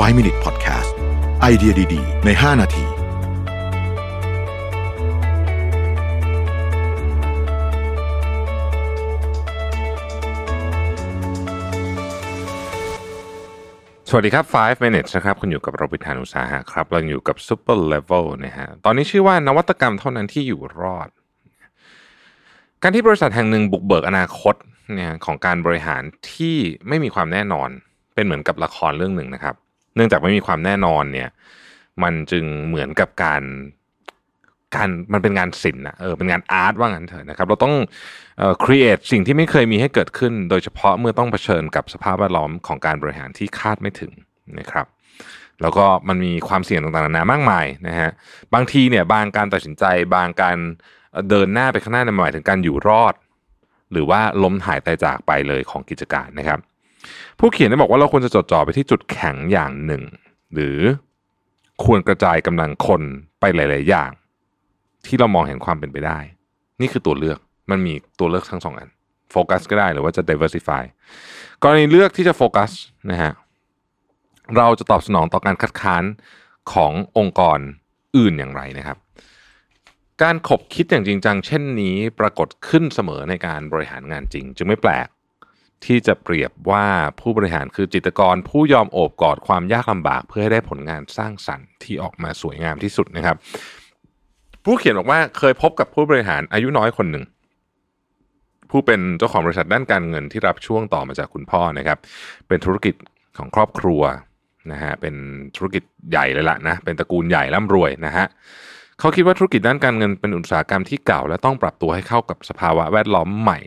[0.00, 0.90] 5 Minute Podcast
[1.40, 2.86] ไอเดียดี ๆ ใน 5 นาทีส
[14.14, 21.08] วัสดีครับ 5 minutes นะครับ คุณอยู่กับเราพิธานอุสาหะครับ เราอยู่กับ super level นะฮะ ตอนนี้ชื่อว่านวัตกรรมเท่านั้นที่อยู่รอด
[22.82, 24.54] การที่บริษัทแห่งหนึ่งบุกเบิกอนาคต
[24.94, 26.02] เนี่ยของการบริหาร
[26.32, 26.56] ที่
[26.88, 27.68] ไม่มีความแน่นอน
[28.14, 29.56] เป็นเหมือนกับละครเรื่องหนึ่งนะครับ
[29.94, 31.28] เนื่องจากไม่มีความแน่นอนเนี่ย
[32.02, 33.42] มันจึงเหมือนกับการ
[34.74, 37.74] การมันเป็นงานศิลป์นะเออเป็นงานอาร์ตว่างั้นเถอะนะครับ เราต้อง
[38.38, 44.12] เอ่อ create สิ่งที่ไม่เคยมีให้เกิดขึ้น โดยเฉพาะเมื่อต้องเผชิญกับสภาพแวดล้อมของการบริหารที่คาดไม่ถึง
[44.58, 44.86] นะครับ
[45.62, 48.10] แล้วก็มันมีความเสี่ยงต่างๆนานามากมายนะฮะ
[48.54, 49.84] บางทีเนี่ยบางการตัดสินใจ
[50.14, 50.56] บางการ
[51.28, 53.14] เดินหน้าไปข้างหน้าในหมายถึงการอยู่รอด
[53.92, 56.58] หรือว่าล้มหายตายจากไปเลยของกิจการนะครับ
[57.38, 60.02] ผู้เขียนได้บอกว่าเราควรจะจดจ่อไปที่จุดแข็งอย่างหนึ่ง
[60.54, 60.78] หรือ
[61.84, 63.02] ควรกระจายกำลังคน
[63.40, 64.10] ไปหลาย ๆ อย่าง
[65.06, 66.18] ที่เรามองเห็นความเป็นไปได้
[66.80, 67.38] นี่คือตัวเลือก
[67.70, 68.88] มันมีตัวเลือกทั้งสองอัน
[69.30, 70.82] โฟกัสก็ได้หรือว่าจะ diversify
[71.62, 72.70] กรณีเลือกที่จะโฟกัส
[73.10, 73.32] นะฮะ
[74.56, 76.04] เราจะตอบสนองต่อการคัดค้าน
[76.72, 77.58] ขององค์กร
[78.16, 78.98] อื่นอย่างไรนะครับ
[80.22, 85.08] การขบคิดอย่างจริงจังเช่นนี้ปรากฏขึ้นเสมอในการบริหารงานจริง จึงไม่แปลก
[85.86, 86.86] ที่จะเปรียบว่า
[87.20, 93.36] ผู้บริหารคือจิตกรผู้ยอมโอบกอดความยากลำบาก เพื่อให้ได้ผลงานสร้างสรรค์ที่ออกมาสวยงามที่สุดนะครับ
[94.64, 97.24] ผู้เขียนบอกว่าเคยพบกับผู้บริหารอายุน้อยคนหนึ่ง
[98.70, 101.98] ผู้เป็นเจ้าของบริษัทด้านการเงินที่รับช่วงต่อมาจากคุณพ่อนะครับ
[102.48, 102.94] เป็นธุรกิจ
[103.38, 104.02] ของครอบครัว
[104.72, 105.14] นะฮะเป็น
[105.56, 108.26] ธุรกิจใหญ่เลยล่ะนะเป็นตระกูลใหญ่ร่ำรวยนะฮะ
[108.98, 113.58] เขาคิดว่าธุรกิจด้านการเงินเป็นอุตสาหกรรมที่เก่า และต้องปรับตัวให้เข้ากับสภาวะแวดล้อมใหม่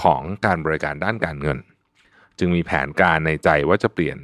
[0.00, 1.58] ของการบริการด้านการเงิน
[2.38, 4.18] จึงมีแผนการในใจว่าจะเปลี่ยน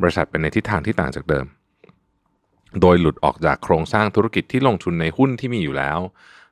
[0.00, 1.46] บริษัทเป็นในทิศทางที่ต่างจากเดิม
[2.80, 5.98] โดยหลุดออกจากโครงสร้างธุรกิจที่ลงทุนในหุ้นที่มีอยู่แล้ว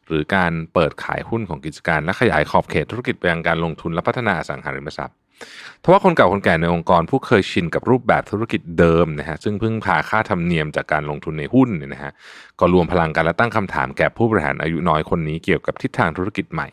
[0.07, 5.17] หรือการเปิดขายหุ้นของกิจการและขยายขอบเขตธุรกิจไปยังการลงทุนและพัฒนาอสังหาริมทรัพย์
[5.83, 12.13] ทว่าคนเก่าคนแก่ในองค์กร ผู้เคยชินกับรูปแบบธุรกิจเดิมนะฮะซึ่งพึ่งพาค่าธรรมเนียมจากการลงทุนในหุ้นเนี่ยนะฮะ
[12.61, 16.69] ก็รวมพลังกันและตั้งคำถามแก่ผู้บริหารอายุน้อยคนนี้เกี่ยวกับทิศทางธุรกิจใหม่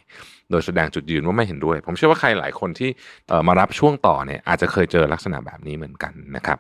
[0.50, 2.90] โดยแสดงจุดยืนว่าไม่เห็นด้วย ผมเชื่อว่าใครหลายคนที่
[3.28, 6.60] เออมารับช่วงต่อเนี่ยอาจจะเคยเจอลักษณะแบบนี้เหมือนกันนะครับ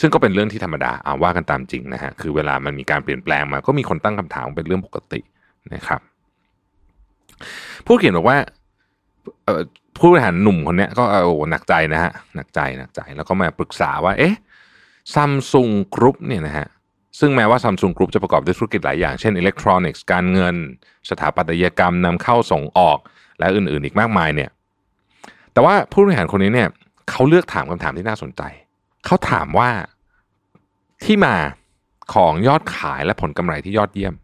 [0.00, 5.20] ซึ่งก็เป็นเรื่องที่ธรรมดาเอาว่ากันตามจริงนะฮะคือเวลามันมีการเปลี่ยนแปลงมาก็มีคนตั้งคำถามเป็นเรื่องปกติ
[5.74, 6.00] นะครับ
[7.86, 8.38] ผู้เขียนบอกว่า
[9.98, 14.34] ผู้บริหารหนุ่มคนนี้ก็เออโอ้หนักใจนะฮะหนักใจหนักใจแล้วก็มาปรึกษาว่า เอ๊ะ
[15.14, 16.66] Samsung Group เนี่ยนะฮะ
[17.20, 20.56] ซึ่งแม้ว่า Samsung Group จะประกอบด้วยธุรกิจหลายอย่างเช่นอิเล็กทรอนิกส์การเงิน
[21.10, 22.98] สถาปัตยกรรมนำเข้าส่งออก
[23.38, 24.50] และอื่นๆ อีกมากมายเนี่ย
[25.52, 26.68] แต่ว่าผู้บริหารคนนี้เนี่ย
[27.10, 28.42] เขาเลือกถามคำถามที่น่าสนใจ
[29.06, 29.70] เขาถามว่า
[31.04, 31.36] ที่มา
[32.14, 34.14] ของยอดขายและผลกำไรที่ยอดเยี่ยม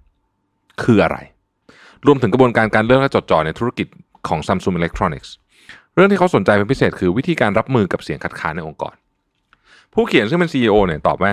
[0.83, 1.19] คืออะไร
[2.07, 3.87] รวมถึงกระบวนการการเลือกและจดจ่อในธุรกิจ
[4.29, 5.29] ของ Samsung Electronics
[5.95, 8.95] เรื่องที่เขาสนใจเป็นพิเศษคือวิธีการรับมือกับเสียงคัดค้านในองค์กร
[9.95, 11.33] ผู้เขียนซึ่งเป็น CEO เนี่ยตอบว่า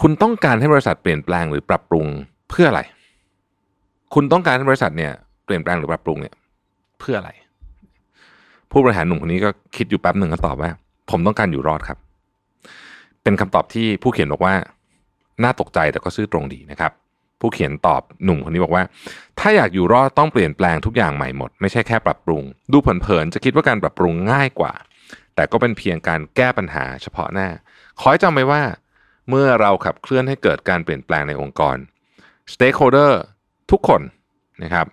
[0.00, 2.06] คุณต้องการให้บริษัทเปลี่ยนแปลงหรือปรับปรุง
[2.50, 2.80] เพื่ออะไร
[4.14, 5.12] คุณต้องการให้บริษัทเนี่ย
[5.44, 6.34] เปลี่ยนแปลงหรือปรับปรุงเนี่ย
[6.98, 7.30] เพื่ออะไร
[8.70, 10.70] ผู้บริหารหนุ่มคนนี้ก็คิดอยู่แป๊บหนึ่งก็ตอบว่า
[11.10, 11.98] ผมต้องการอยู่รอดครับ
[13.22, 14.54] เป็นคำตอบที่ผู้เขียนบอกว่า
[15.42, 16.92] น่าตกใจแต่ก็ซื่อตรงดีนะครับ
[17.40, 18.84] ผู้เขียนตอบหนุ่มคนนี้บอกว่า
[19.38, 24.72] ถ้าอยากอยู่รอดต้องเปลี่ยนแปลงทุกอย่างใหม่หมด ไม่ใช่แค่ปรับปรุง ดูเผินๆจะคิดว่าการปรับปรุงง่ายกว่า
[25.34, 27.48] แต่ก็เป็นเพียงการแก้ปัญหาเฉพาะหน้า
[28.00, 28.62] ขอให้จำไว้ว่า
[29.28, 31.76] เมื่อเราขับเคลื่อนให้เกิดการเปลี่ยนแปลงในองค์กร
[32.52, 33.12] stakeholder
[33.70, 34.02] ทุกคน
[34.62, 34.86] นะครับ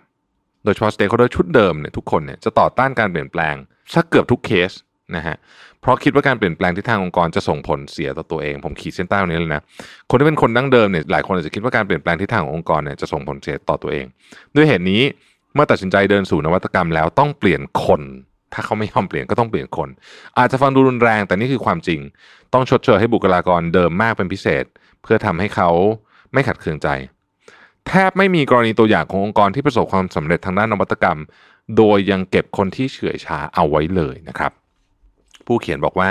[0.63, 3.55] โดยเฉพาะ stakeholder ชุดเดิมเนี่ยทุกคนเนี่ยจะต่อต้านการเปลี่ยนแปลง
[3.93, 4.71] สักเกือบทุกเคส
[5.15, 5.35] นะฮะ
[5.81, 9.61] เพราะคิดว่าการเปลี่ยนแปลงที่ทางองค์กรจะส่งผลเสียต่อตัวเองผมขีดเส้นใต้ตรงนี้เลยนะ
[10.09, 14.05] คนที่เป็นคนดั้งเดิมเนี่ยหลายคนอาจจะคิดว่าการเปลี่ยนแปลงที่ทางขององค์กรเนี่ยจะส่งผลเสียต่อตัวเอง
[14.55, 15.01] ด้วยเหตุนี้
[15.53, 18.01] เมื่อตัดสินใจเดินสู่นวัตกรรมแล้วต้องเปลี่ยนคน
[18.53, 19.89] ถ้าเขาไม่ยอมเปลี่ยนก็ต้องเปลี่ยนคน
[20.37, 21.99] อาจจะฟังดูรุนแรงแต่นี่คือความจริง
[22.53, 24.65] ต้องชดเชยให้บุคลากรเดิมมากเป็นพิเศษ
[25.03, 25.69] เพื่อทำให้เขา
[26.33, 26.87] ไม่ขัดเคืองใจ
[27.87, 31.19] แทบไม่มีกรณีตัวอย่างขององค์กรที่ประสบความสำเร็จทางด้านนวัตกรรม
[31.77, 34.51] โดยยังเก็บคนที่เฉื่อยชาเอาไว้เลยนะครับ
[35.47, 36.09] ผู้เขียนบอกว่า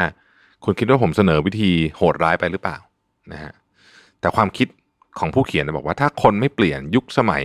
[0.64, 2.76] คุณคิดว่าผมเสนอวิธีโหดร้ายไปหรือเปล่า
[3.32, 3.52] นะฮะ
[4.20, 4.68] แต่ความคิด
[5.18, 7.42] ของผู้เขียนบอกว่าถ้าคนไม่เปลี่ยนยุคสมัย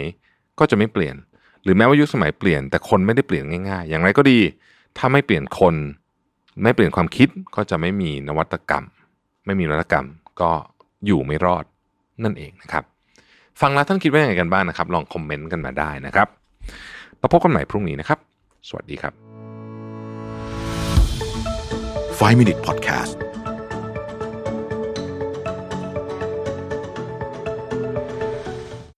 [0.59, 1.15] ก็จะไม่เปลี่ยน
[1.63, 4.39] หรือแม้ว่ายุคสมัยเปลี่ยนแต่คนไม่ได้เปลี่ยนง่าย ๆ อย่างไรก็ดี
[4.97, 5.75] ถ้าไม่เปลี่ยนคน
[6.63, 8.85] ไม่เปลี่ยนความคิดก็จะไม่มีนวัตกรรม
[9.45, 10.05] ไม่มีนวัตกรรม
[10.41, 10.51] ก็
[11.05, 11.63] อยู่ไม่รอด
[12.23, 12.83] นั่นเองนะครับ
[13.61, 16.27] ฟังแล้วท่านคิดว่าอย่างไรกันบ้างนะครับ ลองคอมเมนต์กันมาได้นะครับ
[17.19, 18.19] แล้วพบกันใหม่พรุ่งนี้นะครับ
[18.67, 19.28] สวัสดีครับ
[22.19, 23.28] 5 Minute Podcast